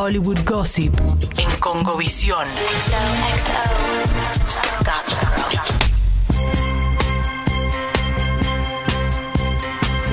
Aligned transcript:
Hollywood 0.00 0.46
Gossip 0.46 0.94
en 1.36 1.60
Congovisión. 1.60 2.48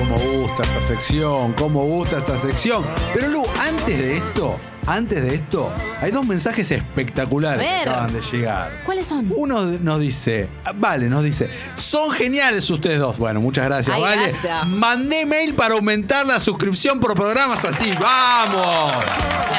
Cómo 0.08 0.40
gusta 0.40 0.62
esta 0.62 0.82
sección, 0.82 1.52
cómo 1.52 1.84
gusta 1.84 2.18
esta 2.18 2.40
sección. 2.40 2.82
Pero 3.14 3.28
Lu, 3.28 3.44
antes 3.60 3.98
de 3.98 4.16
esto, 4.16 4.56
antes 4.86 5.22
de 5.22 5.34
esto, 5.34 5.70
hay 6.00 6.10
dos 6.10 6.24
mensajes 6.24 6.70
espectaculares 6.70 7.66
que 7.66 7.90
acaban 7.90 8.12
de 8.12 8.22
llegar. 8.22 8.72
¿Cuáles 8.86 9.06
son? 9.06 9.30
Uno 9.36 9.62
nos 9.64 10.00
dice, 10.00 10.48
vale, 10.76 11.08
nos 11.10 11.22
dice, 11.24 11.50
son 11.76 12.10
geniales 12.12 12.70
ustedes 12.70 12.98
dos. 12.98 13.18
Bueno, 13.18 13.42
muchas 13.42 13.66
gracias, 13.66 13.94
Ay, 13.94 14.00
vale. 14.02 14.32
gracias. 14.32 14.66
Mandé 14.66 15.26
mail 15.26 15.52
para 15.54 15.74
aumentar 15.74 16.24
la 16.26 16.40
suscripción 16.40 17.00
por 17.00 17.14
programas 17.14 17.62
así. 17.66 17.92
¡Vamos! 18.00 18.92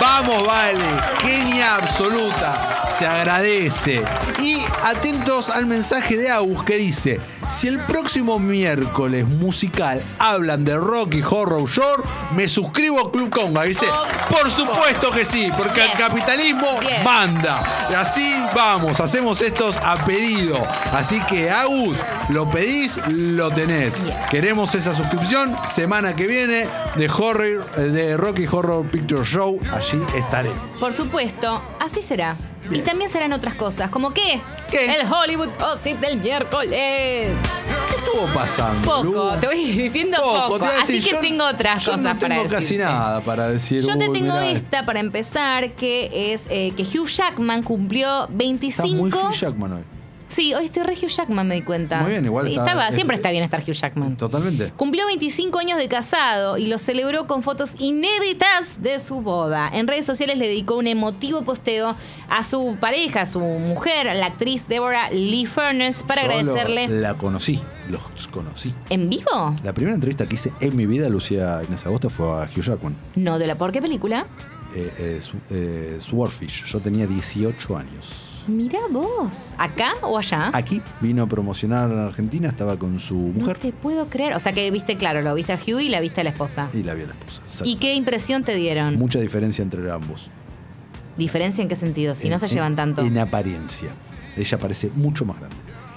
¡Vamos, 0.01 0.47
vale! 0.47 0.79
Genia 1.21 1.75
absoluta. 1.75 2.78
Se 2.99 3.07
agradece. 3.07 4.03
Y 4.41 4.57
atentos 4.83 5.49
al 5.49 5.65
mensaje 5.67 6.17
de 6.17 6.29
Agus 6.29 6.65
que 6.65 6.75
dice: 6.75 7.21
Si 7.49 7.69
el 7.69 7.79
próximo 7.79 8.39
miércoles 8.39 9.25
musical 9.25 10.01
hablan 10.19 10.65
de 10.65 10.75
Rocky 10.75 11.21
Horror 11.21 11.69
Show, 11.69 12.03
me 12.35 12.49
suscribo 12.49 12.99
a 12.99 13.09
Club 13.09 13.29
Conga. 13.29 13.63
Dice: 13.63 13.85
Por 14.29 14.51
supuesto 14.51 15.11
que 15.11 15.23
sí, 15.23 15.49
porque 15.57 15.81
el 15.81 15.93
capitalismo 15.93 16.67
manda. 17.05 17.87
Y 17.89 17.93
así 17.93 18.35
vamos, 18.53 18.99
hacemos 18.99 19.39
estos 19.39 19.77
a 19.77 19.95
pedido. 20.03 20.67
Así 20.91 21.21
que, 21.21 21.49
Agus, 21.49 21.99
lo 22.29 22.49
pedís, 22.49 22.99
lo 23.07 23.49
tenés. 23.51 24.05
Yes. 24.05 24.15
Queremos 24.29 24.73
esa 24.75 24.93
suscripción. 24.93 25.55
Semana 25.67 26.13
que 26.13 26.27
viene 26.27 26.67
de 26.95 27.09
Horror, 27.09 27.67
eh, 27.77 27.81
de 27.81 28.17
Rocky 28.17 28.45
Horror 28.49 28.85
Picture 28.87 29.23
Show. 29.25 29.59
Allí 29.73 29.99
estaré. 30.15 30.51
Por 30.79 30.93
supuesto, 30.93 31.61
así 31.79 32.01
será. 32.01 32.35
Y 32.71 32.79
también 32.81 33.09
serán 33.09 33.33
otras 33.33 33.55
cosas, 33.55 33.89
como 33.89 34.11
que 34.13 34.39
¿Qué? 34.69 34.99
el 34.99 35.11
Hollywood 35.11 35.49
Gossip 35.59 35.99
del 35.99 36.19
miércoles. 36.19 37.31
¿Qué 37.89 37.95
estuvo 37.97 38.27
pasando? 38.31 38.85
Poco, 38.85 39.31
Lu? 39.33 39.39
te 39.39 39.47
voy 39.47 39.63
diciendo 39.71 40.17
poco. 40.21 40.59
te 40.59 40.65
voy 40.67 40.75
a 40.75 40.83
Así 40.83 40.93
decir, 40.93 41.03
que 41.03 41.15
yo- 41.15 41.19
tengo 41.21 41.45
otras 41.45 41.83
yo 41.83 41.93
cosas 41.93 42.13
no 42.13 42.19
para 42.19 42.35
tengo 42.35 42.49
casi 42.49 42.77
nada 42.77 43.21
para 43.21 43.49
decir. 43.49 43.81
Yo 43.81 43.93
te 43.97 44.09
tengo 44.09 44.35
mirá, 44.35 44.49
esta 44.49 44.85
para 44.85 44.99
empezar, 44.99 45.71
que 45.71 46.33
es 46.33 46.43
eh, 46.49 46.71
que 46.77 46.83
Hugh 46.83 47.07
Jackman 47.07 47.63
cumplió 47.63 48.23
Está 48.25 48.33
25. 48.35 48.87
muy 48.95 49.09
Hugh 49.11 49.31
Jackman 49.33 49.73
hoy. 49.73 49.83
Sí, 50.29 50.53
hoy 50.53 50.65
estoy 50.65 50.83
re 50.83 50.93
Hugh 50.93 51.09
Jackman, 51.09 51.47
me 51.47 51.55
di 51.55 51.61
cuenta. 51.63 52.01
Muy 52.01 52.11
bien, 52.11 52.23
igual 52.23 52.47
está- 52.47 52.61
Estaba, 52.61 52.91
siempre 52.91 53.15
está 53.15 53.31
bien 53.31 53.43
estar 53.43 53.61
Hugh 53.61 53.73
Jackman. 53.73 54.15
Totalmente. 54.15 54.71
Cumplió 54.77 55.07
25 55.07 55.57
años 55.59 55.77
de 55.79 55.87
casado 55.87 56.57
y 56.57 56.67
lo 56.67 56.77
celebró 56.77 57.25
con 57.25 57.41
fotos 57.41 57.75
inéditas 57.79 58.81
de 58.81 58.99
su 58.99 59.21
boda. 59.21 59.69
En 59.73 59.87
redes 59.87 60.05
sociales 60.05 60.37
le 60.37 60.47
dedicó 60.47 60.75
un 60.75 60.87
emotivo 60.87 61.41
posteo 61.41 61.95
a 62.29 62.43
su 62.43 62.77
pareja, 62.79 63.21
a 63.21 63.25
su 63.25 63.39
mujer, 63.39 64.05
la 64.15 64.27
actriz 64.27 64.67
Deborah 64.67 65.09
Lee 65.09 65.45
Furness, 65.47 66.03
para 66.03 66.21
Yo 66.21 66.27
lo- 66.27 66.33
agradecerle. 66.35 66.87
la 67.01 67.15
conocí, 67.15 67.59
los 67.89 68.27
conocí. 68.27 68.73
¿En 68.91 69.09
vivo? 69.09 69.55
La 69.63 69.73
primera 69.73 69.95
entrevista 69.95 70.27
que 70.27 70.35
hice 70.35 70.53
en 70.59 70.75
mi 70.75 70.85
vida, 70.85 71.09
Lucía 71.09 71.61
Inés 71.67 71.85
Agosto, 71.87 72.09
fue 72.11 72.27
a 72.27 72.43
Hugh 72.55 72.61
Jackman. 72.63 72.95
No, 73.15 73.39
de 73.39 73.47
la 73.47 73.55
por 73.57 73.71
qué 73.71 73.81
película. 73.81 74.27
Eh, 74.75 74.93
eh, 74.99 75.19
eh, 75.49 75.97
Swordfish. 75.99 76.65
Yo 76.65 76.79
tenía 76.79 77.07
18 77.07 77.75
años. 77.75 78.28
Mira 78.49 78.79
vos, 78.89 79.55
¿acá 79.57 79.93
o 80.01 80.17
allá? 80.17 80.49
Aquí 80.53 80.81
vino 81.01 81.23
a 81.23 81.27
promocionar 81.27 81.91
en 81.91 81.99
Argentina, 81.99 82.47
estaba 82.47 82.77
con 82.77 82.99
su 82.99 83.15
No 83.15 83.41
mujer 83.41 83.57
te 83.57 83.71
puedo 83.71 84.07
creer. 84.07 84.33
O 84.35 84.39
sea 84.39 84.51
que 84.53 84.69
viste, 84.71 84.97
claro, 84.97 85.21
lo 85.21 85.33
viste 85.35 85.53
a 85.53 85.57
Hugh 85.57 85.79
y 85.81 85.89
la 85.89 85.99
viste 85.99 86.21
a 86.21 86.23
la 86.23 86.31
esposa. 86.31 86.69
y 86.73 86.83
la 86.83 86.93
vi 86.95 87.03
a 87.03 87.07
la 87.07 87.13
esposa. 87.13 87.41
Exacto. 87.45 87.65
¿Y 87.69 87.75
qué 87.75 87.93
impresión 87.93 88.43
te 88.43 88.55
dieron? 88.55 88.95
Mucha 88.97 89.19
diferencia 89.19 89.61
entre 89.61 89.89
ambos. 89.91 90.27
¿Diferencia 91.17 91.61
en 91.61 91.67
qué 91.67 91.75
sentido? 91.75 92.15
Si 92.15 92.27
no 92.29 92.35
En- 92.35 92.39
se 92.39 92.47
llevan 92.47 92.75
tanto. 92.75 93.01
En 93.01 93.17
apariencia. 93.17 93.89
Ella 94.35 94.57
parece 94.57 94.89
mucho 94.95 95.25
más 95.25 95.37
grande. 95.37 95.55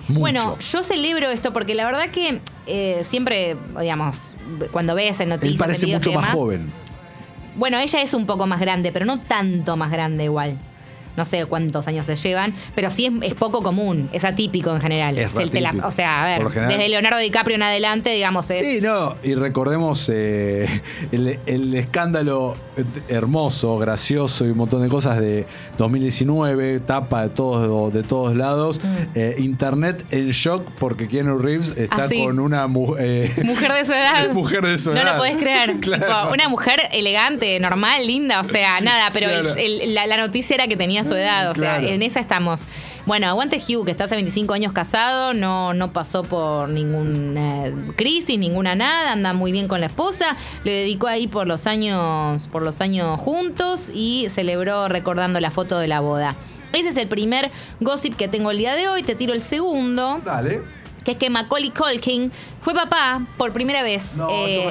Mucho. 0.08 0.20
Bueno, 0.20 0.58
yo 0.58 0.82
celebro 0.82 1.30
esto 1.30 1.52
porque 1.52 1.74
la 1.74 1.84
verdad 1.84 2.10
que 2.10 2.40
eh, 2.66 3.02
siempre, 3.04 3.56
digamos, 3.80 4.34
cuando 4.72 4.94
ves 4.96 5.20
en 5.20 5.28
noticias. 5.28 5.52
Él 5.54 5.58
parece 5.58 5.86
mucho 5.86 6.12
más 6.12 6.22
demás, 6.24 6.30
joven. 6.32 6.72
Bueno, 7.56 7.78
ella 7.78 8.00
es 8.02 8.12
un 8.14 8.26
poco 8.26 8.46
más 8.46 8.58
grande, 8.60 8.90
pero 8.92 9.04
no 9.06 9.20
tanto 9.20 9.76
más 9.76 9.92
grande 9.92 10.24
igual. 10.24 10.58
No 11.16 11.24
sé 11.24 11.44
cuántos 11.46 11.86
años 11.88 12.06
se 12.06 12.16
llevan, 12.16 12.54
pero 12.74 12.90
sí 12.90 13.06
es, 13.06 13.12
es 13.22 13.34
poco 13.34 13.62
común, 13.62 14.08
es 14.12 14.24
atípico 14.24 14.74
en 14.74 14.80
general. 14.80 15.18
Es 15.18 15.34
el 15.36 15.50
tela- 15.50 15.68
atípico. 15.70 15.88
o 15.88 15.92
sea, 15.92 16.22
a 16.22 16.26
ver, 16.26 16.48
general- 16.50 16.68
desde 16.70 16.88
Leonardo 16.88 17.18
DiCaprio 17.18 17.56
en 17.56 17.62
adelante, 17.62 18.10
digamos, 18.10 18.50
es. 18.50 18.58
Sí, 18.66 18.80
no, 18.80 19.14
y 19.22 19.34
recordemos 19.34 20.08
eh, 20.12 20.66
el, 21.12 21.38
el 21.46 21.74
escándalo 21.74 22.56
hermoso, 23.08 23.76
gracioso 23.78 24.46
y 24.46 24.50
un 24.50 24.56
montón 24.58 24.82
de 24.82 24.88
cosas 24.88 25.20
de 25.20 25.46
2019, 25.78 26.80
tapa 26.80 27.22
de 27.24 27.28
todos, 27.30 27.92
de 27.92 28.02
todos 28.02 28.36
lados. 28.36 28.80
Mm. 28.82 28.88
Eh, 29.14 29.34
Internet 29.38 30.04
en 30.10 30.30
shock 30.30 30.66
porque 30.78 31.08
Keanu 31.08 31.38
Reeves 31.38 31.76
está 31.76 32.04
Ah, 32.04 32.08
sí. 32.08 32.22
con 32.24 32.38
una 32.40 32.66
mu- 32.66 32.96
eh, 32.98 33.30
Mujer 33.44 33.72
de 33.72 33.84
su 33.84 33.92
edad. 33.92 34.30
mujer 34.32 34.62
de 34.62 34.78
su 34.78 34.90
No 34.92 35.00
edad. 35.00 35.12
lo 35.12 35.18
podés 35.18 35.36
creer. 35.36 35.76
Claro. 35.80 36.06
Tipo, 36.06 36.32
una 36.32 36.48
mujer 36.48 36.80
elegante, 36.92 37.58
normal, 37.60 38.06
linda, 38.06 38.40
o 38.40 38.44
sea, 38.44 38.80
nada, 38.80 39.10
pero 39.12 39.28
el- 39.28 39.42
Claro. 39.42 39.56
el- 39.58 39.94
la, 39.94 40.06
la 40.06 40.16
noticia 40.16 40.54
era 40.54 40.66
que 40.68 40.76
tenía 40.76 41.01
su 41.04 41.14
edad, 41.14 41.50
o 41.50 41.54
sea, 41.54 41.78
en 41.78 42.02
esa 42.02 42.20
estamos. 42.20 42.66
Bueno, 43.06 43.26
aguante 43.26 43.56
Hugh, 43.56 43.84
que 43.84 43.90
está 43.90 44.04
hace 44.04 44.14
25 44.14 44.54
años 44.54 44.72
casado, 44.72 45.34
no, 45.34 45.74
no 45.74 45.92
pasó 45.92 46.22
por 46.22 46.68
ninguna 46.68 47.64
crisis, 47.96 48.38
ninguna 48.38 48.74
nada, 48.74 49.12
anda 49.12 49.32
muy 49.32 49.52
bien 49.52 49.68
con 49.68 49.80
la 49.80 49.86
esposa, 49.86 50.36
le 50.64 50.72
dedicó 50.72 51.08
ahí 51.08 51.26
por 51.26 51.46
los 51.46 51.66
años, 51.66 52.48
por 52.48 52.62
los 52.62 52.80
años 52.80 53.18
juntos 53.20 53.90
y 53.92 54.26
celebró 54.30 54.88
recordando 54.88 55.40
la 55.40 55.50
foto 55.50 55.78
de 55.78 55.88
la 55.88 56.00
boda. 56.00 56.36
Ese 56.72 56.88
es 56.90 56.96
el 56.96 57.08
primer 57.08 57.50
gossip 57.80 58.16
que 58.16 58.28
tengo 58.28 58.50
el 58.50 58.58
día 58.58 58.74
de 58.74 58.88
hoy, 58.88 59.02
te 59.02 59.14
tiro 59.14 59.34
el 59.34 59.40
segundo 59.42 60.20
Dale. 60.24 60.62
que 61.04 61.10
es 61.12 61.16
que 61.18 61.28
Macaulay 61.28 61.70
Culkin 61.70 62.32
fue 62.62 62.72
papá 62.72 63.26
por 63.36 63.52
primera 63.52 63.82
vez 63.82 64.16
No, 64.16 64.28
eh, 64.30 64.66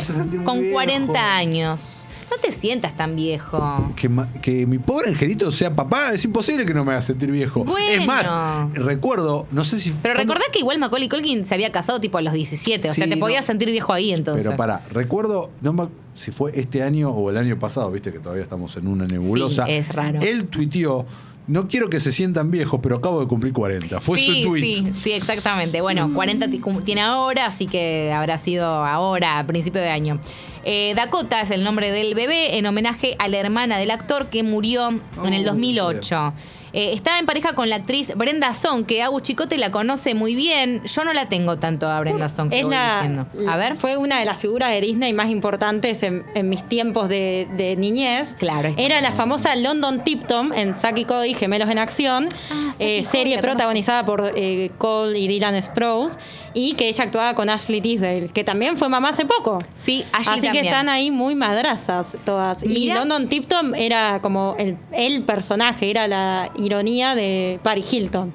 con 0.46 0.60
viejo. 0.60 0.74
40 0.74 1.36
años. 1.36 2.08
No 2.32 2.38
te 2.42 2.52
sientas 2.54 2.96
tan 2.96 3.16
viejo. 3.18 3.92
Que, 3.96 4.08
ma- 4.08 4.32
que 4.42 4.66
mi 4.66 4.80
pobre 4.80 5.10
angelito 5.10 5.52
sea 5.52 5.74
papá, 5.76 6.14
es 6.14 6.24
imposible 6.24 6.66
que 6.66 6.74
no 6.74 6.86
me 6.86 6.94
haga 6.94 7.02
sentir 7.02 7.30
viejo. 7.30 7.66
Bueno. 7.66 7.88
Es 7.90 8.06
más, 8.08 8.34
recuerdo, 8.74 9.46
no 9.52 9.64
sé 9.66 9.80
si. 9.80 9.92
Pero 9.92 10.16
cuando- 10.16 10.34
recordá 10.34 10.46
que 10.52 10.60
igual 10.60 10.80
Macaulay 10.80 11.10
Culkin 11.10 11.46
se 11.46 11.54
había 11.54 11.72
casado 11.72 12.00
tipo 12.00 12.18
a 12.18 12.22
los 12.22 12.34
17, 12.34 12.90
o 12.90 12.94
sea, 12.94 13.04
Sí, 13.06 13.10
te 13.12 13.18
podías 13.18 13.46
sentir 13.46 13.70
viejo 13.70 13.92
ahí 13.94 14.12
entonces. 14.14 14.46
Pero 14.46 14.56
para, 14.56 14.80
recuerdo, 14.92 15.50
no 15.62 15.74
me- 15.74 15.88
si 16.14 16.32
fue 16.32 16.52
este 16.58 16.84
año 16.84 17.10
o 17.10 17.30
el 17.30 17.38
año 17.38 17.60
pasado, 17.60 17.92
viste 17.92 18.12
que 18.12 18.20
todavía 18.20 18.44
estamos 18.44 18.76
en 18.78 18.88
una 18.88 19.06
nebulosa. 19.06 19.66
Sí, 19.66 19.72
es 19.74 19.90
raro. 19.94 20.20
Él 20.22 20.48
tuiteó, 20.48 21.06
no 21.48 21.68
quiero 21.68 21.90
que 21.90 22.00
se 22.00 22.12
sientan 22.14 22.50
viejos, 22.52 22.80
pero 22.82 22.98
acabo 22.98 23.20
de 23.20 23.28
cumplir 23.28 23.52
40. 23.52 24.00
Fue 24.00 24.18
sí, 24.18 24.42
su 24.44 24.50
tweet. 24.50 24.74
Sí, 24.74 24.94
sí, 25.04 25.12
exactamente. 25.12 25.82
Bueno, 25.82 26.14
40 26.14 26.50
ti- 26.50 26.60
cum- 26.60 26.82
tiene 26.84 27.02
ahora, 27.02 27.46
así 27.48 27.66
que 27.66 28.12
habrá 28.14 28.38
sido 28.38 28.66
ahora, 28.68 29.40
a 29.40 29.46
principio 29.46 29.82
de 29.82 29.90
año. 29.90 30.20
Eh, 30.64 30.94
Dakota 30.96 31.42
es 31.42 31.52
el 31.52 31.64
nombre 31.64 31.92
del 31.92 32.14
bebé 32.16 32.58
en 32.58 32.66
homenaje 32.66 33.16
a 33.20 33.28
la 33.28 33.38
hermana 33.38 33.78
del 33.78 33.92
actor 33.92 34.28
que 34.28 34.44
murió 34.44 34.90
en 35.24 35.34
el 35.34 35.42
Oh, 35.48 35.52
2008. 35.52 36.34
Eh, 36.74 36.94
está 36.94 37.20
en 37.20 37.26
pareja 37.26 37.54
con 37.54 37.70
la 37.70 37.76
actriz 37.76 38.14
Brenda 38.16 38.54
Song, 38.54 38.86
que 38.86 39.04
Agus 39.04 39.24
Chicote 39.24 39.58
la 39.58 39.72
conoce 39.72 40.14
muy 40.16 40.36
bien. 40.36 40.82
Yo 40.86 41.04
no 41.04 41.12
la 41.12 41.28
tengo 41.28 41.58
tanto 41.58 41.90
a 41.90 42.00
Brenda 42.00 42.30
Song. 42.30 42.48
Es 42.54 42.64
voy 42.64 42.72
la, 42.72 43.02
diciendo. 43.02 43.52
A 43.52 43.58
ver. 43.58 43.76
Fue 43.76 43.98
una 43.98 44.20
de 44.20 44.26
las 44.26 44.38
figuras 44.38 44.70
de 44.72 44.80
Disney 44.80 45.12
más 45.12 45.30
importantes 45.30 46.02
en, 46.04 46.24
en 46.34 46.48
mis 46.48 46.64
tiempos 46.70 47.10
de, 47.10 47.50
de 47.58 47.76
niñez. 47.76 48.36
Claro. 48.40 48.74
Era 48.78 49.02
la 49.02 49.12
famosa 49.12 49.54
London 49.58 50.02
Tipton 50.06 50.54
en 50.54 50.80
Saki 50.80 51.04
Cody, 51.04 51.34
Gemelos 51.34 51.70
en 51.70 51.78
Acción, 51.78 52.30
Ah, 52.50 52.72
eh, 52.80 53.04
serie 53.04 53.40
protagonizada 53.40 54.06
por 54.06 54.32
eh, 54.38 54.72
Cole 54.78 55.20
y 55.20 55.28
Dylan 55.28 55.62
Sprouse, 55.62 56.18
y 56.54 56.74
que 56.74 56.88
ella 56.88 57.04
actuaba 57.04 57.34
con 57.36 57.50
Ashley 57.50 57.82
Tisdale, 57.82 58.28
que 58.30 58.44
también 58.44 58.78
fue 58.78 58.90
mamá 58.90 59.10
hace 59.10 59.26
poco. 59.26 59.58
Sí, 59.74 60.04
Ashley 60.12 60.34
Así 60.40 60.42
también. 60.48 60.64
que 60.64 60.70
están 60.70 60.90
ahí 60.90 61.12
muy 61.12 61.36
madrazas 61.36 62.18
todas. 62.26 62.64
Y. 62.64 62.92
London 62.92 63.28
Tipton 63.28 63.76
era 63.76 64.20
como 64.22 64.56
el, 64.60 64.78
el 64.92 65.24
personaje, 65.24 65.90
era 65.90 66.08
la 66.08 66.50
ironía 66.58 67.16
de 67.16 67.60
Paris 67.64 67.94
Hilton. 67.94 68.34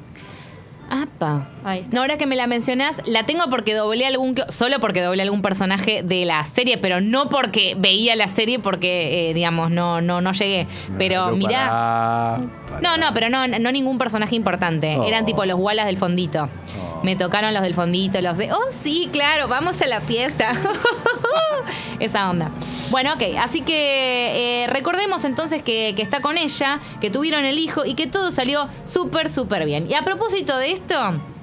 Apa. 0.88 1.48
No, 1.90 2.02
ahora 2.02 2.16
que 2.16 2.26
me 2.26 2.36
la 2.36 2.46
mencionás, 2.46 3.02
la 3.06 3.26
tengo 3.26 3.50
porque 3.50 3.74
doblé 3.74 4.06
algún. 4.06 4.36
que- 4.36 4.44
Solo 4.52 4.78
porque 4.78 5.02
doblé 5.02 5.22
algún 5.22 5.42
personaje 5.42 6.04
de 6.04 6.24
la 6.24 6.44
serie, 6.44 6.78
pero 6.78 7.00
no 7.00 7.28
porque 7.28 7.74
veía 7.76 8.14
la 8.14 8.28
serie, 8.28 8.60
porque, 8.60 9.30
eh, 9.30 9.34
digamos, 9.34 9.72
no, 9.72 10.00
no, 10.00 10.20
no 10.20 10.30
llegué. 10.32 10.68
Pero 10.96 11.30
No, 11.30 11.36
mirá. 11.36 12.38
No, 12.82 12.96
no, 12.96 13.12
pero 13.14 13.28
no, 13.30 13.46
no 13.46 13.72
ningún 13.72 13.98
personaje 13.98 14.36
importante. 14.36 14.96
Oh. 14.96 15.04
Eran 15.04 15.24
tipo 15.24 15.44
los 15.44 15.58
Wallace 15.58 15.86
del 15.86 15.96
fondito. 15.96 16.44
Oh. 16.44 17.00
Me 17.02 17.16
tocaron 17.16 17.54
los 17.54 17.62
del 17.62 17.74
fondito, 17.74 18.20
los 18.20 18.36
de. 18.36 18.52
Oh, 18.52 18.70
sí, 18.70 19.08
claro, 19.12 19.48
vamos 19.48 19.80
a 19.80 19.86
la 19.86 20.00
fiesta. 20.00 20.52
Esa 22.00 22.30
onda. 22.30 22.50
Bueno, 22.90 23.14
ok, 23.14 23.22
así 23.40 23.62
que 23.62 24.64
eh, 24.64 24.66
recordemos 24.68 25.24
entonces 25.24 25.62
que, 25.62 25.94
que 25.96 26.02
está 26.02 26.20
con 26.20 26.38
ella, 26.38 26.80
que 27.00 27.10
tuvieron 27.10 27.44
el 27.44 27.58
hijo 27.58 27.84
y 27.84 27.94
que 27.94 28.06
todo 28.06 28.30
salió 28.30 28.68
súper, 28.84 29.32
súper 29.32 29.64
bien. 29.64 29.90
Y 29.90 29.94
a 29.94 30.02
propósito 30.02 30.56
de 30.58 30.72
esto, 30.72 30.94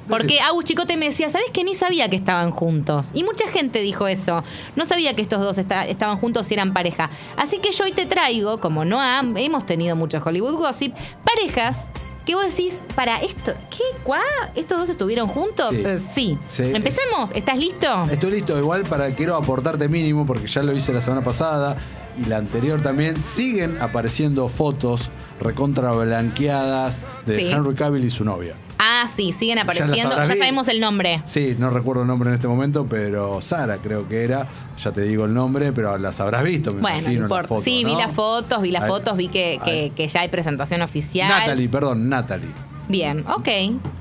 Porque 0.08 0.40
Agus 0.42 0.66
Chicote 0.66 0.98
me 0.98 1.06
decía, 1.08 1.30
¿sabes 1.30 1.50
que 1.52 1.64
ni 1.64 1.76
sabía 1.76 2.10
que 2.10 2.16
estaban 2.16 2.52
juntos? 2.52 3.10
Y 3.14 3.24
mucha 3.24 3.48
gente 3.50 3.80
dijo 3.80 4.08
eso. 4.08 4.44
No 4.76 4.86
sabía 4.86 5.16
que 5.16 5.22
estos 5.22 5.42
dos 5.42 5.58
esta- 5.58 5.86
estaban 5.88 6.18
juntos 6.18 6.50
y 6.52 6.54
eran 6.54 6.74
pareja. 6.74 7.10
Así 7.38 7.60
que 7.60 7.72
yo 7.72 7.84
hoy 7.86 7.92
te 7.92 8.06
traigo, 8.06 8.60
como 8.60 8.86
no 8.86 9.02
hemos 9.38 9.66
tenido 9.66 9.96
mucho 9.96 10.22
Hollywood 10.24 10.56
Gossip, 10.58 10.94
parejas 11.24 11.90
que 12.26 12.36
vos 12.36 12.46
decís, 12.46 12.86
para 12.96 13.18
esto, 13.18 13.54
¿qué? 13.70 13.84
¿Cuá? 14.04 14.22
¿Estos 14.56 14.78
dos 14.80 14.90
estuvieron 14.90 15.28
juntos? 15.28 15.72
Sí. 15.76 15.84
Eh, 15.86 15.98
sí. 15.98 16.38
Sí, 16.48 16.64
Empecemos. 16.74 17.32
¿Estás 17.34 17.58
listo? 17.58 18.04
Estoy 18.10 18.32
listo, 18.32 18.58
igual 18.58 18.84
para 18.84 19.10
quiero 19.10 19.36
aportarte 19.36 19.90
mínimo, 19.90 20.26
porque 20.26 20.48
ya 20.48 20.64
lo 20.64 20.72
hice 20.74 20.94
la 20.94 21.02
semana 21.02 21.22
pasada 21.22 21.76
y 22.22 22.26
la 22.30 22.38
anterior 22.38 22.82
también. 22.82 23.22
Siguen 23.22 23.78
apareciendo 23.82 24.48
fotos 24.48 25.10
recontra 25.42 25.92
blanqueadas 25.92 27.00
de 27.26 27.38
Sí. 27.40 27.52
Henry 27.52 27.76
Cavill 27.76 28.06
y 28.06 28.10
su 28.10 28.24
novia. 28.24 28.56
Ah, 28.86 29.08
sí, 29.08 29.32
siguen 29.32 29.60
apareciendo. 29.60 30.16
Ya, 30.16 30.26
sabemos 30.26 30.68
el 30.68 30.80
nombre. 30.82 31.22
Sí, 31.24 31.56
no 31.58 31.70
recuerdo 31.70 32.02
el 32.02 32.08
nombre 32.08 32.30
en 32.30 32.36
este 32.36 32.48
momento, 32.50 32.86
pero 32.90 33.42
Sara 33.42 33.78
creo 33.78 34.08
que 34.10 34.24
era. 34.24 34.46
Ya 34.84 34.92
te 34.92 35.02
digo 35.04 35.24
el 35.26 35.34
nombre, 35.34 35.72
pero 35.72 35.98
las 35.98 36.20
habrás 36.20 36.44
visto, 36.44 36.74
me 36.74 36.82
Bueno, 36.82 36.98
no 36.98 37.02
imagino. 37.04 37.22
importa. 37.24 37.60
sí, 37.64 37.84
vi 37.86 37.96
las 37.96 38.12
fotos, 38.12 38.62
vi 38.62 38.72
las 38.72 38.84
Ahí- 38.84 38.90
fotos, 38.90 39.16
vi 39.16 39.28
que, 39.30 39.92
que 39.96 40.08
ya 40.08 40.22
hay 40.22 40.28
presentación 40.30 40.82
oficial. 40.82 41.30
Natalie, 41.30 41.70
perdón, 41.70 42.10
Natalie. 42.10 42.50
Bien, 42.90 43.24
ok. 43.28 43.48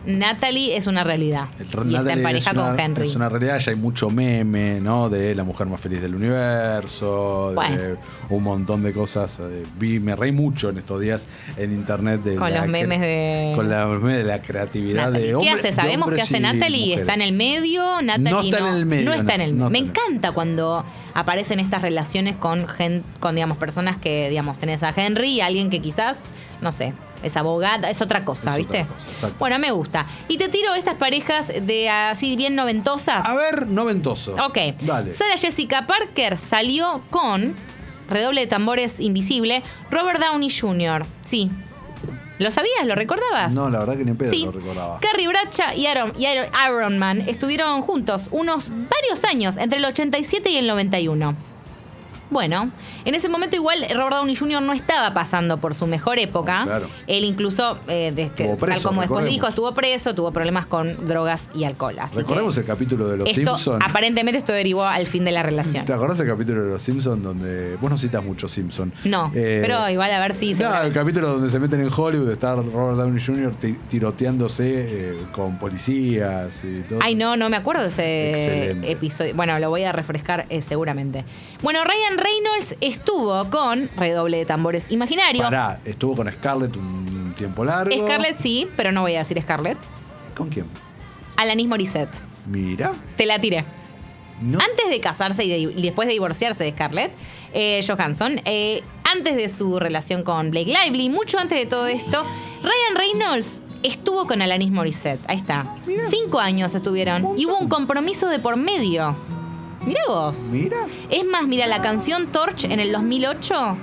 Natalie 0.07 0.77
es 0.77 0.89
una 0.89 1.05
realidad. 1.05 1.47
Y 1.87 1.95
está 1.95 2.13
en 2.13 2.23
pareja 2.23 2.51
es 2.51 2.57
una, 2.57 2.67
con 2.71 2.81
Henry. 2.81 3.03
Es 3.05 3.15
una 3.15 3.29
realidad, 3.29 3.59
ya 3.61 3.71
hay 3.71 3.77
mucho 3.77 4.11
meme, 4.11 4.81
¿no? 4.81 5.09
De 5.09 5.35
la 5.37 5.45
mujer 5.45 5.69
más 5.69 5.81
feliz 5.81 6.03
del 6.03 6.17
universo, 6.17 7.51
de 7.51 7.55
Bueno. 7.55 7.77
un 8.31 8.43
montón 8.43 8.83
de 8.83 8.93
cosas. 8.93 9.41
Vi, 9.79 10.01
me 10.01 10.17
reí 10.17 10.33
mucho 10.33 10.71
en 10.71 10.79
estos 10.79 11.01
días 11.01 11.29
en 11.57 11.73
internet 11.73 12.23
de 12.23 12.35
Con 12.35 12.51
la 12.53 12.63
los 12.63 12.69
memes 12.69 13.01
de- 13.01 13.53
Con 13.55 13.69
los 13.69 14.03
memes 14.03 14.17
de 14.19 14.25
la 14.25 14.43
creatividad 14.43 15.05
Natalie. 15.07 15.21
de 15.21 15.29
¿Qué 15.29 15.35
hombres. 15.37 15.55
hace? 15.55 15.67
de 15.69 15.73
Sabemos 15.73 15.95
qué 16.09 16.11
hombres 16.15 16.23
hace 16.25 16.41
Natalie. 16.41 16.95
¿Está 16.95 17.15
en 17.15 17.23
el 17.23 17.33
medio? 17.33 18.03
Natalie 18.03 18.31
No 18.31 18.41
está 18.41 18.59
en 18.59 18.75
el 18.75 18.87
medio, 18.87 19.05
No 19.05 19.15
está 19.15 19.35
en 19.37 19.41
el 19.43 19.57
no 19.59 19.71
Me 19.71 19.79
encanta 19.79 20.33
cuando 20.33 20.85
aparecen 21.15 21.61
estas 21.61 21.83
relaciones 21.83 22.35
con, 22.37 22.67
gen- 22.69 23.05
con 23.21 23.37
digamos, 23.37 23.57
personas 23.59 23.97
que, 23.99 24.29
digamos, 24.29 24.59
tenés 24.59 24.83
a 24.83 24.93
Henry 24.97 25.29
y 25.35 25.41
alguien 25.41 25.71
que 25.71 25.81
quizás, 25.81 26.21
no 26.61 26.73
sé, 26.73 26.95
es 27.23 27.37
abogada, 27.37 27.91
es 27.91 28.01
otra 28.03 28.25
cosa, 28.25 28.51
Es 28.51 28.57
¿viste? 28.59 28.83
otra 28.83 28.95
cosa, 28.95 29.31
bueno, 29.39 29.59
me 29.59 29.71
gusta. 29.71 30.07
Y 30.29 30.37
te 30.39 30.49
tiro 30.49 30.75
estas 30.75 30.95
parejas 30.97 31.49
de 31.49 31.89
así 31.91 32.37
bien 32.37 32.55
noventosas. 32.55 33.27
A 33.27 33.35
ver, 33.35 33.69
noventoso. 33.69 34.35
Ok. 34.45 34.59
Dale. 34.81 35.15
Sarah 35.15 35.37
Jessica 35.37 35.87
Parker 35.87 36.39
salió 36.39 37.03
con, 37.11 37.55
redoble 38.09 38.43
de 38.43 38.47
tambores 38.47 39.01
invisible, 39.01 39.63
Robert 39.91 40.21
Downey 40.21 40.51
Jr. 40.51 41.05
Sí. 41.23 41.51
¿Lo 42.39 42.51
sabías? 42.51 42.85
¿Lo 42.87 42.95
recordabas? 42.97 43.53
No, 43.53 43.71
la 43.71 43.79
verdad 43.81 43.97
que 43.97 44.05
ni 44.05 44.15
pedo 44.15 44.31
Sí. 44.33 44.45
lo 44.45 44.51
recordaba. 44.53 44.99
Carrie 45.01 45.29
Bradshaw 45.29 45.77
y 45.77 45.87
Iron, 45.87 46.13
y 46.19 46.27
Iron, 46.27 46.47
Iron 46.67 46.99
Man 46.99 47.23
estuvieron 47.29 47.83
juntos 47.83 48.29
unos 48.33 48.65
varios 48.69 49.23
años, 49.25 49.57
entre 49.59 49.79
el 49.79 49.85
87 49.85 50.51
y 50.51 50.57
el 50.57 50.67
91. 50.67 51.37
Bueno, 52.33 52.71
en 53.05 53.15
ese 53.15 53.29
momento 53.29 53.57
igual 53.57 53.87
Robert 53.95 54.17
Downey 54.17 54.35
Jr. 54.35 54.63
no 54.63 54.73
estaba 54.73 55.13
pasando 55.15 55.59
por 55.59 55.75
su 55.75 55.87
mejor 55.87 56.19
época. 56.19 56.63
Claro. 56.65 56.87
Él 57.07 57.25
incluso, 57.25 57.79
eh, 57.89 58.13
preso, 58.37 58.57
tal 58.67 58.83
como 58.83 59.01
después 59.03 59.25
dijo, 59.27 59.47
estuvo 59.47 59.73
preso, 59.75 60.15
tuvo 60.15 60.33
problemas 60.33 60.67
con 60.67 61.07
drogas 61.07 61.51
y 61.55 61.65
alcohol. 61.65 61.97
Así 62.01 62.17
Recordemos 62.17 62.55
que 62.55 62.61
el 62.63 62.67
capítulo 62.67 63.09
de 63.09 63.17
Los 63.19 63.29
esto, 63.29 63.55
Simpsons. 63.57 63.85
aparentemente 63.85 64.39
esto 64.39 64.53
derivó 64.53 64.85
al 64.85 65.07
fin 65.07 65.25
de 65.25 65.33
la 65.33 65.43
relación. 65.43 65.85
¿Te 65.85 65.93
acordás 65.93 66.19
el 66.21 66.27
capítulo 66.29 66.65
de 66.65 66.71
Los 66.71 66.83
Simpsons 66.83 67.23
donde. 67.23 67.77
Vos 67.77 67.91
no 67.91 67.99
citas 67.99 68.23
mucho 68.25 68.49
Simpson. 68.49 68.93
No, 69.05 69.31
Eh, 69.35 69.59
pero 69.63 69.89
igual 69.91 70.11
a 70.13 70.21
ver 70.21 70.35
si... 70.35 70.55
No, 70.55 70.83
el 70.83 70.93
capítulo 70.93 71.29
donde 71.29 71.51
se 71.51 71.59
meten 71.59 71.81
en 71.81 71.91
Hollywood 71.95 72.31
está 72.31 72.55
Robert 72.55 72.97
Downey 72.99 73.23
Jr. 73.25 73.55
ti- 73.57 73.77
tiroteándose 73.89 75.11
eh, 75.13 75.17
con 75.33 75.59
policías 75.59 76.65
y 76.65 76.83
todo. 76.83 76.99
Ay, 77.03 77.15
no, 77.15 77.37
no 77.37 77.49
me 77.49 77.57
acuerdo 77.57 77.83
de 77.83 77.89
ese 77.89 78.31
Excelente. 78.31 78.91
episodio. 78.91 79.35
Bueno, 79.35 79.59
lo 79.59 79.69
voy 79.71 79.85
a 79.85 79.93
refrescar 79.93 80.47
seguramente. 80.61 81.25
Bueno, 81.63 81.85
Ryan 81.85 82.19
Reynolds 82.19 82.75
estuvo 82.81 83.49
con 83.49 83.89
Redoble 83.97 84.39
de 84.39 84.47
Tambores 84.47 84.91
Imaginario. 84.91 85.43
Pará, 85.45 85.79
estuvo 85.85 86.17
con 86.17 86.31
Scarlett 86.31 86.77
un 86.77 87.33
tiempo 87.37 87.65
largo. 87.65 87.95
Scarlett 88.05 88.39
sí, 88.39 88.69
pero 88.77 88.91
no 88.93 89.03
voy 89.03 89.15
a 89.15 89.21
decir 89.21 89.41
Scarlett. 89.41 89.79
¿Con 90.37 90.49
quién? 90.49 90.67
Alanis 91.37 91.69
Morissette. 91.69 92.11
Mira. 92.47 92.93
Te 93.17 93.27
la 93.27 93.41
tiré. 93.41 93.65
No. 94.41 94.59
Antes 94.59 94.91
de 94.91 95.01
casarse 95.01 95.45
y, 95.45 95.49
de- 95.51 95.59
y 95.59 95.83
después 95.83 96.09
de 96.09 96.15
divorciarse 96.15 96.65
de 96.65 96.73
Scarlett 96.73 97.13
eh, 97.55 97.81
Johansson, 97.87 98.41
eh, 98.45 98.83
antes 99.15 99.37
de 99.37 99.49
su 99.49 99.79
relación 99.79 100.25
con 100.25 100.51
Blake 100.51 100.75
Lively, 100.85 101.11
mucho 101.11 101.39
antes 101.39 101.59
de 101.59 101.67
todo 101.67 101.87
esto, 101.87 102.25
Ryan 102.63 102.97
Reynolds 102.97 103.63
estuvo 103.85 104.27
con 104.27 104.43
Alanis 104.43 104.73
Morissette. 104.73 105.21
Ahí 105.29 105.37
está. 105.37 105.77
Cinco 106.11 106.41
años 106.41 106.75
estuvieron. 106.75 107.39
Y 107.39 107.47
hubo 107.47 107.57
un 107.59 107.69
compromiso 107.69 108.27
de 108.29 108.41
por 108.41 108.57
medio. 108.57 109.15
Mira 109.87 110.01
vos. 110.09 110.39
Mira. 110.53 110.87
Es 111.11 111.25
más, 111.27 111.47
mira, 111.47 111.67
la 111.67 111.81
canción 111.83 112.29
Torch 112.33 112.65
en 112.65 112.79
el 112.81 112.93
2008 112.93 113.77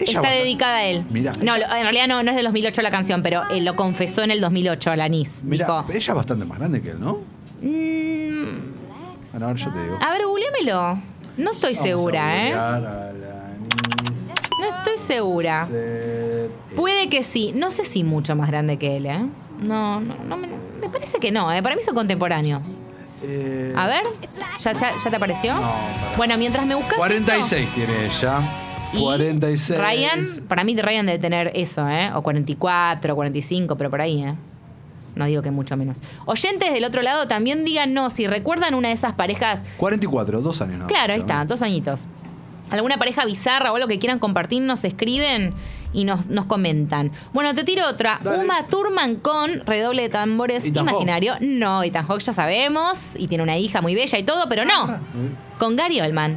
Ella 0.00 0.12
está 0.20 0.30
dedicada 0.30 0.76
a 0.78 0.84
él. 0.84 1.04
Mirá, 1.10 1.32
no, 1.42 1.54
en 1.54 1.62
realidad 1.82 2.08
no, 2.08 2.22
no 2.22 2.30
es 2.30 2.36
del 2.36 2.44
2008 2.46 2.82
la 2.82 2.90
canción, 2.90 3.22
pero 3.22 3.42
él 3.50 3.64
lo 3.64 3.76
confesó 3.76 4.22
en 4.22 4.30
el 4.32 4.40
2008 4.40 4.90
Alanis. 4.90 5.42
Mira, 5.44 5.66
Dijo, 5.66 5.84
ella 5.90 5.98
es 5.98 6.14
bastante 6.14 6.44
más 6.44 6.58
grande 6.58 6.82
que 6.82 6.90
él, 6.90 7.00
¿no? 7.00 7.18
"Mm, 7.62 8.44
Bueno, 9.32 9.46
ahora 9.46 9.54
yo 9.58 9.72
te 9.72 9.82
digo. 9.82 9.98
a 10.00 10.10
ver, 10.12 10.26
googleamelo. 10.26 10.98
No 11.36 11.50
estoy 11.50 11.72
Vamos 11.74 11.78
a 11.78 11.82
segura, 11.82 12.46
¿eh? 12.48 12.52
a 12.52 12.74
Alanis 12.76 14.28
No 14.60 14.76
estoy 14.78 14.96
segura. 14.98 15.66
Morissette. 15.68 16.74
Puede 16.76 17.08
que 17.08 17.22
sí. 17.24 17.52
No 17.56 17.70
sé 17.70 17.84
si 17.84 18.02
mucho 18.04 18.34
más 18.36 18.50
grande 18.50 18.76
que 18.78 18.96
él, 18.96 19.06
¿eh? 19.06 19.24
No, 19.60 20.00
no, 20.00 20.14
no 20.24 20.36
me, 20.36 20.48
me 20.48 20.88
parece 20.88 21.18
que 21.18 21.30
no, 21.32 21.52
¿eh? 21.52 21.62
Para 21.62 21.74
mí 21.76 21.82
son 21.82 21.94
contemporáneos. 21.94 22.78
Eh, 23.26 23.72
A 23.76 23.86
ver, 23.86 24.02
¿ya, 24.60 24.72
ya, 24.72 24.92
ya 24.98 25.10
te 25.10 25.16
apareció? 25.16 25.54
No, 25.54 25.72
bueno, 26.16 26.36
mientras 26.36 26.66
me 26.66 26.74
buscas 26.74 26.94
46 26.96 27.68
tiene 27.74 28.06
ella. 28.06 28.40
Y 28.92 28.98
46. 29.02 29.80
Ryan, 29.80 30.20
para 30.46 30.62
mí 30.62 30.76
Ryan 30.80 31.06
debe 31.06 31.18
tener 31.18 31.50
eso, 31.54 31.88
¿eh? 31.88 32.12
O 32.14 32.22
44, 32.22 33.14
45, 33.14 33.76
pero 33.76 33.90
por 33.90 34.00
ahí, 34.00 34.22
¿eh? 34.22 34.34
No 35.16 35.24
digo 35.26 35.42
que 35.42 35.50
mucho 35.50 35.76
menos. 35.76 36.00
Oyentes 36.26 36.72
del 36.72 36.84
otro 36.84 37.02
lado 37.02 37.26
también 37.28 37.64
díganos 37.64 38.12
si 38.12 38.26
recuerdan 38.26 38.74
una 38.74 38.88
de 38.88 38.94
esas 38.94 39.12
parejas. 39.14 39.64
44, 39.78 40.40
dos 40.42 40.60
años, 40.60 40.78
¿no? 40.80 40.86
Claro, 40.86 41.12
ahí 41.12 41.20
está, 41.20 41.44
dos 41.44 41.62
añitos. 41.62 42.06
Alguna 42.70 42.98
pareja 42.98 43.24
bizarra 43.24 43.72
o 43.72 43.76
algo 43.76 43.88
que 43.88 43.98
quieran 43.98 44.18
compartir, 44.18 44.62
nos 44.62 44.84
escriben 44.84 45.54
y 45.94 46.04
nos, 46.04 46.26
nos 46.26 46.44
comentan. 46.44 47.12
Bueno, 47.32 47.54
te 47.54 47.64
tiro 47.64 47.88
otra. 47.88 48.20
Dale. 48.22 48.44
Uma 48.44 48.66
Thurman 48.66 49.16
con 49.16 49.60
redoble 49.64 50.02
de 50.02 50.08
tambores 50.10 50.64
Ethan 50.66 50.82
imaginario. 50.82 51.36
No, 51.40 51.82
Ethan 51.82 52.04
Hawke 52.06 52.22
ya 52.22 52.32
sabemos. 52.34 53.16
Y 53.16 53.28
tiene 53.28 53.42
una 53.44 53.56
hija 53.56 53.80
muy 53.80 53.94
bella 53.94 54.18
y 54.18 54.22
todo, 54.24 54.48
pero 54.48 54.64
no. 54.66 55.00
Con 55.58 55.76
Gary 55.76 56.00
Oldman. 56.00 56.36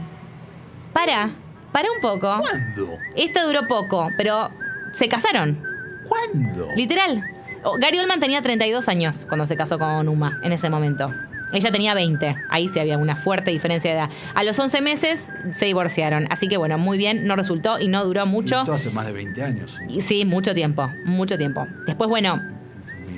Para, 0.93 1.31
para 1.71 1.89
un 1.91 1.99
poco. 2.01 2.39
¿Cuándo? 2.39 2.97
Esta 3.15 3.43
duró 3.45 3.67
poco, 3.67 4.07
pero 4.17 4.49
se 4.93 5.07
casaron. 5.09 5.61
¿Cuándo? 6.07 6.67
Literal. 6.75 7.23
O- 7.63 7.77
Gary 7.79 7.99
Oldman 7.99 8.19
tenía 8.19 8.41
32 8.41 8.87
años 8.87 9.25
cuando 9.27 9.45
se 9.45 9.57
casó 9.57 9.77
con 9.77 10.07
Uma 10.07 10.39
en 10.43 10.53
ese 10.53 10.69
momento. 10.69 11.11
Ella 11.53 11.71
tenía 11.71 11.93
20. 11.93 12.35
Ahí 12.49 12.67
sí 12.67 12.79
había 12.79 12.97
una 12.97 13.15
fuerte 13.15 13.51
diferencia 13.51 13.91
de 13.91 13.97
edad. 13.97 14.09
A 14.35 14.43
los 14.43 14.57
11 14.59 14.81
meses 14.81 15.31
se 15.55 15.65
divorciaron. 15.65 16.27
Así 16.29 16.47
que 16.47 16.57
bueno, 16.57 16.77
muy 16.77 16.97
bien, 16.97 17.25
no 17.25 17.35
resultó 17.35 17.79
y 17.79 17.87
no 17.87 18.03
duró 18.05 18.25
mucho. 18.25 18.59
Esto 18.59 18.73
hace 18.73 18.89
más 18.89 19.05
de 19.05 19.13
20 19.13 19.43
años. 19.43 19.79
Y 19.89 20.01
Sí, 20.01 20.25
mucho 20.25 20.53
tiempo, 20.53 20.89
mucho 21.05 21.37
tiempo. 21.37 21.67
Después, 21.85 22.09
bueno, 22.09 22.41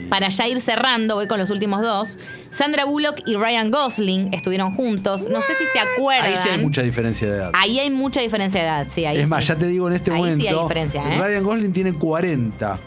para 0.10 0.30
ya 0.30 0.48
ir 0.48 0.60
cerrando, 0.60 1.16
voy 1.16 1.28
con 1.28 1.40
los 1.40 1.50
últimos 1.50 1.82
dos. 1.82 2.18
Sandra 2.50 2.86
Bullock 2.86 3.22
y 3.28 3.36
Ryan 3.36 3.70
Gosling 3.70 4.34
estuvieron 4.34 4.74
juntos. 4.74 5.28
No 5.30 5.42
sé 5.42 5.54
si 5.54 5.66
se 5.66 5.80
acuerdan. 5.80 6.32
Ahí 6.32 6.38
sí 6.38 6.50
hay 6.50 6.60
mucha 6.60 6.82
diferencia 6.82 7.30
de 7.30 7.38
edad. 7.38 7.52
Ahí 7.54 7.80
hay 7.80 7.90
mucha 7.92 8.22
diferencia 8.22 8.62
de 8.62 8.68
edad, 8.68 8.88
sí. 8.90 9.06
Ahí 9.06 9.18
es 9.20 9.28
más, 9.28 9.46
ya 9.46 9.56
te 9.56 9.68
digo 9.68 9.88
en 9.88 9.94
este 9.94 10.12
Ahí 10.12 10.18
momento. 10.20 10.42
sí 10.42 10.48
hay 10.48 10.56
diferencia, 10.62 11.04
¿eh? 11.16 11.18
Ryan 11.20 11.44
Gosling 11.44 11.74
tiene 11.74 11.94
40 11.94 12.80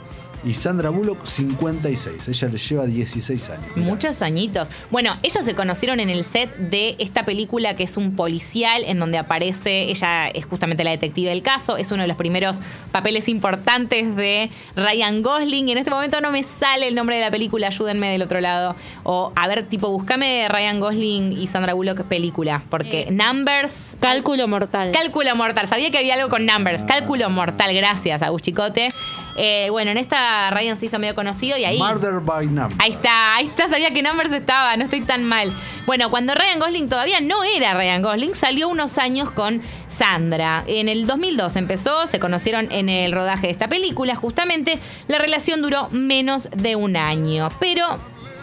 y 0.44 0.54
Sandra 0.54 0.90
Bullock 0.90 1.24
56. 1.24 2.28
Ella 2.28 2.48
le 2.48 2.58
lleva 2.58 2.86
16 2.86 3.50
años. 3.50 3.66
Mirá. 3.76 3.88
Muchos 3.88 4.22
añitos. 4.22 4.70
Bueno, 4.90 5.16
ellos 5.22 5.44
se 5.44 5.54
conocieron 5.54 6.00
en 6.00 6.10
el 6.10 6.24
set 6.24 6.54
de 6.56 6.96
esta 6.98 7.24
película 7.24 7.76
que 7.76 7.84
es 7.84 7.96
un 7.96 8.16
policial 8.16 8.82
en 8.86 8.98
donde 8.98 9.18
aparece, 9.18 9.84
ella 9.84 10.28
es 10.28 10.46
justamente 10.46 10.84
la 10.84 10.90
detective 10.90 11.30
del 11.30 11.42
caso, 11.42 11.76
es 11.76 11.90
uno 11.90 12.02
de 12.02 12.08
los 12.08 12.16
primeros 12.16 12.60
papeles 12.90 13.28
importantes 13.28 14.16
de 14.16 14.50
Ryan 14.76 15.22
Gosling. 15.22 15.68
Y 15.68 15.72
en 15.72 15.78
este 15.78 15.90
momento 15.90 16.20
no 16.20 16.30
me 16.30 16.42
sale 16.42 16.88
el 16.88 16.94
nombre 16.94 17.16
de 17.16 17.22
la 17.22 17.30
película, 17.30 17.68
ayúdenme 17.68 18.10
del 18.10 18.22
otro 18.22 18.40
lado. 18.40 18.76
O 19.04 19.32
a 19.36 19.46
ver, 19.48 19.64
tipo, 19.64 19.90
búscame 19.90 20.48
Ryan 20.48 20.80
Gosling 20.80 21.32
y 21.32 21.46
Sandra 21.46 21.74
Bullock 21.74 22.02
película, 22.04 22.62
porque 22.68 23.08
Numbers... 23.10 23.74
Cálculo 24.00 24.48
mortal. 24.48 24.90
Cálculo 24.92 25.34
mortal. 25.36 25.68
Sabía 25.68 25.90
que 25.90 25.98
había 25.98 26.14
algo 26.14 26.28
con 26.28 26.44
numbers. 26.44 26.82
Cálculo 26.84 27.30
mortal. 27.30 27.74
Gracias, 27.74 28.22
Agus 28.22 28.42
Chicote. 28.42 28.88
Eh, 29.36 29.68
bueno, 29.70 29.90
en 29.90 29.98
esta 29.98 30.50
Ryan 30.50 30.76
se 30.76 30.86
hizo 30.86 30.98
medio 30.98 31.14
conocido 31.14 31.56
y 31.56 31.64
ahí. 31.64 31.78
Murder 31.78 32.20
by 32.20 32.46
Number. 32.46 32.76
Ahí 32.78 32.92
está, 32.92 33.36
ahí 33.36 33.46
está, 33.46 33.68
sabía 33.68 33.92
que 33.92 34.02
Numbers 34.02 34.32
estaba, 34.32 34.76
no 34.76 34.84
estoy 34.84 35.00
tan 35.00 35.24
mal. 35.24 35.52
Bueno, 35.86 36.10
cuando 36.10 36.34
Ryan 36.34 36.58
Gosling 36.58 36.88
todavía 36.88 37.20
no 37.20 37.42
era 37.44 37.74
Ryan 37.74 38.02
Gosling, 38.02 38.34
salió 38.34 38.68
unos 38.68 38.98
años 38.98 39.30
con 39.30 39.62
Sandra. 39.88 40.64
En 40.66 40.88
el 40.88 41.06
2002 41.06 41.56
empezó, 41.56 42.06
se 42.06 42.20
conocieron 42.20 42.70
en 42.70 42.88
el 42.88 43.12
rodaje 43.12 43.46
de 43.48 43.52
esta 43.52 43.68
película, 43.68 44.14
justamente 44.14 44.78
la 45.08 45.18
relación 45.18 45.62
duró 45.62 45.88
menos 45.90 46.48
de 46.54 46.76
un 46.76 46.96
año, 46.96 47.48
pero 47.58 47.98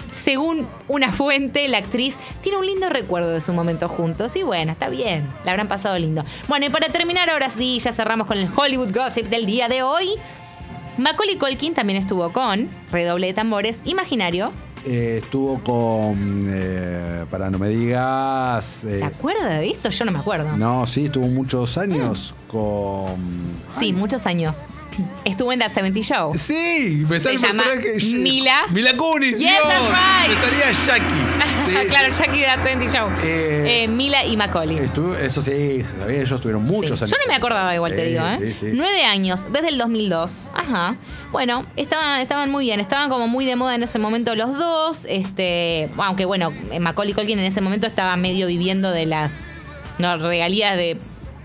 según 0.09 0.67
una 0.87 1.13
fuente, 1.13 1.67
la 1.67 1.77
actriz 1.77 2.17
tiene 2.41 2.57
un 2.57 2.65
lindo 2.65 2.89
recuerdo 2.89 3.31
de 3.31 3.41
su 3.41 3.53
momento 3.53 3.87
juntos. 3.87 4.35
Y 4.35 4.43
bueno, 4.43 4.71
está 4.71 4.89
bien, 4.89 5.27
la 5.45 5.51
habrán 5.51 5.67
pasado 5.67 5.97
lindo. 5.97 6.25
Bueno, 6.47 6.65
y 6.65 6.69
para 6.69 6.89
terminar, 6.89 7.29
ahora 7.29 7.49
sí, 7.49 7.79
ya 7.79 7.93
cerramos 7.93 8.27
con 8.27 8.37
el 8.37 8.49
Hollywood 8.53 8.93
Gossip 8.93 9.27
del 9.27 9.45
día 9.45 9.67
de 9.67 9.83
hoy. 9.83 10.15
Macaulay 10.99 11.37
Culkin 11.37 11.73
también 11.73 11.97
estuvo 11.97 12.31
con 12.33 12.67
Redoble 12.91 13.27
de 13.27 13.33
Tambores 13.33 13.81
Imaginario. 13.85 14.51
Eh, 14.85 15.19
estuvo 15.23 15.59
con. 15.59 16.47
eh, 16.53 17.25
para 17.29 17.49
no 17.49 17.57
me 17.57 17.69
digas. 17.69 18.83
eh, 18.83 18.99
¿Se 18.99 19.05
acuerda 19.05 19.47
de 19.59 19.69
esto? 19.69 19.89
Yo 19.89 20.03
no 20.05 20.11
me 20.11 20.19
acuerdo. 20.19 20.57
no, 20.57 20.85
sí, 20.85 21.05
estuvo 21.05 21.27
muchos 21.27 21.77
años 21.77 22.35
con. 22.49 23.15
Sí, 23.79 23.85
Ay, 23.85 23.93
muchos 23.93 24.25
años. 24.25 24.57
Estuvo 25.25 25.51
en 25.53 25.59
The 25.59 25.69
70 25.69 25.99
Show. 26.01 26.33
Sí, 26.37 27.05
me 27.09 27.19
sale 27.19 27.35
el 27.35 27.41
personaje. 27.41 27.97
Mila. 28.15 28.53
Mila 28.71 28.91
Kunis. 28.97 29.31
Yes, 29.37 29.39
Dios, 29.39 29.59
that's 29.67 29.89
right. 29.89 30.29
Me 30.29 30.35
salía 30.35 30.71
Jackie. 30.85 31.15
Sí, 31.69 31.75
claro, 31.87 32.11
sí. 32.13 32.19
Jackie 32.23 32.39
de 32.39 32.45
The 32.45 32.63
70 32.63 32.91
Show. 32.91 33.09
Eh, 33.23 33.83
Eh, 33.83 33.87
Mila 33.87 34.25
y 34.25 34.35
Macaulay. 34.37 34.77
Estuvo- 34.77 35.15
eso 35.15 35.41
sí, 35.41 35.83
sabía, 35.83 36.21
ellos 36.21 36.41
tuvieron 36.41 36.63
muchos 36.63 36.97
Sí. 36.97 37.03
años. 37.05 37.11
Yo 37.11 37.17
no 37.17 37.31
me 37.31 37.35
acordaba 37.35 37.75
igual, 37.75 37.93
te 37.95 38.05
digo, 38.05 38.23
¿eh? 38.25 38.37
Sí, 38.39 38.53
sí. 38.53 38.65
Nueve 38.73 39.03
años, 39.05 39.45
desde 39.51 39.67
el 39.69 39.77
2002. 39.77 40.49
Ajá. 40.53 40.95
Bueno, 41.31 41.65
estaban, 41.75 42.21
estaban 42.21 42.49
muy 42.51 42.65
bien, 42.65 42.79
estaban 42.79 43.09
como 43.09 43.27
muy 43.27 43.45
de 43.45 43.55
moda 43.55 43.75
en 43.75 43.83
ese 43.83 43.99
momento 43.99 44.33
los 44.35 44.57
dos. 44.57 45.05
Este, 45.07 45.89
aunque 45.97 46.25
bueno, 46.25 46.51
Macaulay 46.79 47.13
Culkin 47.13 47.37
en 47.37 47.45
ese 47.45 47.61
momento 47.61 47.85
estaba 47.85 48.15
medio 48.15 48.47
viviendo 48.47 48.89
de 48.91 49.05
las 49.05 49.47
no, 49.99 50.17
regalías 50.17 50.75
de, 50.75 50.97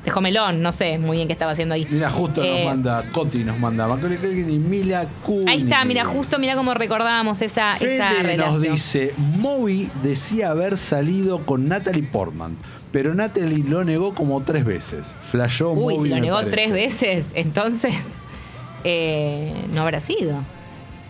de 0.05 0.11
Jomelón, 0.11 0.61
no 0.63 0.71
sé 0.73 0.99
muy 0.99 1.17
bien 1.17 1.29
qué 1.29 1.33
estaba 1.33 1.53
haciendo 1.53 1.75
ahí. 1.75 1.87
Mira, 1.91 2.11
justo 2.11 2.43
Eh, 2.43 2.57
nos 2.59 2.65
manda, 2.67 3.11
Coti 3.13 3.39
nos 3.45 3.59
manda 3.59 3.87
Macaulay 3.89 4.19
Culkin 4.19 4.51
y 4.51 4.59
Mila 4.59 5.07
Kunis. 5.25 5.49
Ahí 5.49 5.63
está, 5.63 5.85
mira, 5.85 6.05
justo 6.05 6.39
mira 6.39 6.55
cómo 6.57 6.75
recordábamos 6.75 7.41
esa, 7.43 7.75
esa 7.77 8.11
Fede 8.11 8.23
relación. 8.23 8.53
nos 8.53 8.61
dice, 8.63 9.15
Moby 9.17 9.91
decía 10.03 10.51
haber 10.51 10.77
salido 10.77 11.47
con 11.47 11.69
Natalie 11.69 12.03
Portman, 12.03 12.57
pero 12.93 13.15
Natalie 13.15 13.65
lo 13.67 13.83
negó 13.85 14.15
como 14.15 14.43
tres 14.43 14.65
veces. 14.65 15.15
Flashó 15.31 15.73
Uy, 15.73 15.95
Moby, 15.95 16.09
si 16.11 16.15
lo 16.15 16.21
negó 16.21 16.37
parece. 16.37 16.51
tres 16.57 16.71
veces, 16.73 17.31
entonces 17.35 17.95
eh, 18.85 19.55
no 19.73 19.83
habrá 19.83 20.01
sido. 20.01 20.37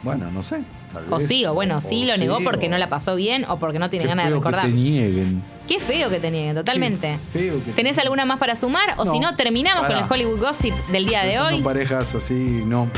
Bueno, 0.02 0.30
no 0.30 0.42
sé. 0.42 0.62
Tal 0.94 1.12
O 1.12 1.20
sí, 1.20 1.44
o 1.44 1.52
bueno, 1.54 1.80
sí 1.80 2.04
lo 2.06 2.16
negó 2.16 2.38
porque 2.42 2.66
o- 2.66 2.70
no 2.70 2.78
la 2.78 2.88
pasó 2.88 3.14
bien 3.16 3.44
o 3.48 3.58
porque 3.58 3.78
no 3.78 3.90
tiene 3.90 4.06
ganas 4.06 4.26
de 4.28 4.34
recordar. 4.34 4.62
Que 4.62 4.68
te 4.68 4.74
nieguen. 4.74 5.42
Qué 5.68 5.80
feo 5.80 6.10
que 6.10 6.20
te 6.20 6.30
nieguen, 6.30 6.54
totalmente. 6.56 7.18
Qué 7.32 7.38
feo 7.38 7.58
que 7.58 7.70
te 7.70 7.72
¿Tenés 7.72 7.98
alguna 7.98 8.24
más 8.24 8.38
para 8.38 8.54
sumar? 8.56 8.94
O 8.98 9.04
No. 9.04 9.12
si 9.12 9.18
no, 9.20 9.34
terminamos 9.36 9.86
con 9.86 9.96
el 9.96 10.04
Hollywood 10.10 10.40
Gossip 10.40 10.74
del 10.88 11.06
día 11.06 11.24
de 11.24 11.38
hoy. 11.40 11.60
parejas 11.62 12.14
así, 12.14 12.34
no. 12.66 12.88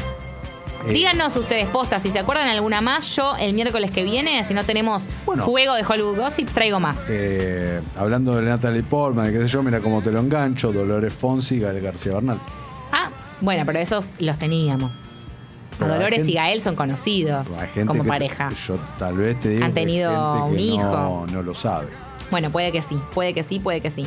Eh, 0.87 0.93
Díganos 0.93 1.35
ustedes, 1.35 1.67
postas, 1.69 2.03
si 2.03 2.11
se 2.11 2.19
acuerdan 2.21 2.47
alguna 2.49 2.81
más, 2.81 3.17
yo 3.17 3.35
el 3.37 3.55
miércoles 3.55 3.91
que 3.91 4.05
viene, 4.05 4.45
si 4.45 4.55
no 4.55 4.63
tenemos 4.63 5.09
Bueno. 5.25 5.45
juego 5.45 5.75
de 5.75 5.85
Hollywood 5.85 6.17
Gossip, 6.17 6.49
traigo 6.51 6.79
más. 6.79 7.09
eh, 7.13 7.81
hablando 7.97 8.37
de 8.37 8.43
Natalie 8.43 8.85
Portman, 8.85 9.33
qué 9.33 9.39
sé 9.41 9.49
yo, 9.49 9.63
mira 9.65 9.81
cómo 9.81 10.01
te 10.03 10.13
lo 10.13 10.21
engancho, 10.21 10.73
Dolores 10.73 11.13
Fonsi 11.13 11.57
y 11.57 11.61
Gael 11.61 11.81
García 11.81 12.13
Bernal. 12.15 12.39
Ah, 12.93 13.11
bueno, 13.41 13.65
pero 13.67 13.81
esos 13.81 14.15
los 14.21 14.39
teníamos. 14.39 15.01
A 15.77 15.79
Pero 15.79 15.93
Dolores 15.95 16.19
gente- 16.19 16.33
y 16.33 16.35
Gael 16.35 16.61
son 16.63 16.75
conocidos 16.75 17.47
como 17.87 18.05
pareja. 18.05 18.51
Yo 18.67 18.77
tal 18.99 19.17
vez 19.17 19.39
te 19.41 19.51
digo 19.51 19.65
Han 19.65 19.75
tenido 19.75 20.33
gente 20.33 20.45
un 20.51 20.57
que 20.57 20.63
hijo. 20.63 20.83
No, 20.85 21.27
no 21.27 21.43
lo 21.43 21.55
sabe. 21.55 21.89
Bueno, 22.31 22.51
puede 22.51 22.73
que 22.73 22.83
sí, 22.83 22.99
puede 23.15 23.35
que 23.35 23.45
sí, 23.45 23.61
puede 23.61 23.81
que 23.81 23.91
sí. 23.91 24.07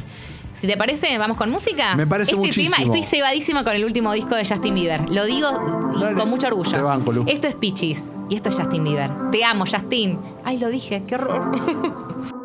Si 0.56 0.68
te 0.68 0.76
parece, 0.76 1.18
vamos 1.18 1.38
con 1.38 1.50
música. 1.50 1.96
Me 1.96 2.06
parece 2.06 2.32
este 2.32 2.38
muchísimo. 2.48 2.76
tema, 2.76 2.86
estoy 2.86 3.04
cebadísima 3.04 3.64
con 3.64 3.74
el 3.76 3.86
último 3.86 4.12
disco 4.12 4.36
de 4.36 4.44
Justin 4.46 4.76
Bieber. 4.76 5.10
Lo 5.10 5.24
digo 5.26 5.50
Dale, 6.02 6.16
con 6.18 6.30
mucho 6.30 6.48
orgullo. 6.48 6.72
te 6.72 6.82
banco, 6.82 7.14
Lu. 7.14 7.24
Esto 7.28 7.48
es 7.48 7.56
Pichis 7.56 8.16
y 8.30 8.36
esto 8.36 8.50
es 8.50 8.58
Justin 8.58 8.84
Bieber. 8.84 9.10
Te 9.32 9.46
amo, 9.46 9.64
Justin. 9.66 10.20
Ay, 10.44 10.58
lo 10.58 10.68
dije, 10.68 11.04
qué 11.08 11.16
horror. 11.16 11.52